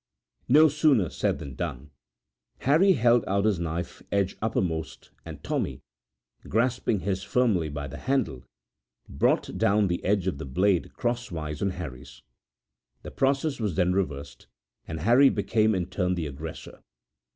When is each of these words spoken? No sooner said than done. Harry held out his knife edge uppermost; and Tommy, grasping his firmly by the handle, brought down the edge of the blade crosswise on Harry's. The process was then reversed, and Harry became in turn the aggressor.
No 0.47 0.67
sooner 0.67 1.11
said 1.11 1.37
than 1.37 1.53
done. 1.53 1.91
Harry 2.61 2.93
held 2.93 3.23
out 3.27 3.45
his 3.45 3.59
knife 3.59 4.01
edge 4.11 4.35
uppermost; 4.41 5.11
and 5.25 5.43
Tommy, 5.43 5.83
grasping 6.49 7.01
his 7.01 7.21
firmly 7.21 7.69
by 7.69 7.85
the 7.87 7.99
handle, 7.99 8.43
brought 9.07 9.55
down 9.59 9.89
the 9.89 10.03
edge 10.03 10.25
of 10.25 10.39
the 10.39 10.45
blade 10.45 10.93
crosswise 10.95 11.61
on 11.61 11.69
Harry's. 11.69 12.23
The 13.03 13.11
process 13.11 13.59
was 13.59 13.75
then 13.75 13.93
reversed, 13.93 14.47
and 14.87 15.01
Harry 15.01 15.29
became 15.29 15.75
in 15.75 15.85
turn 15.85 16.15
the 16.15 16.25
aggressor. 16.25 16.81